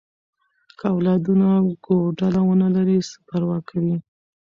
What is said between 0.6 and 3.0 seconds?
که اولادونه کوډله ونه لري،